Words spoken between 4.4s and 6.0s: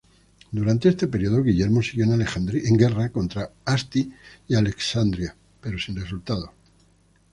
y Alessandria, pero sin